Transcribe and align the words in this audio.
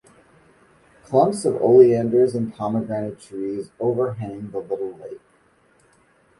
Clumps 1.03 1.45
of 1.45 1.61
oleanders 1.61 2.33
and 2.33 2.51
pomegranate 2.51 3.19
trees 3.21 3.69
overhang 3.79 4.49
the 4.49 4.57
little 4.57 4.97
lake. 4.97 5.21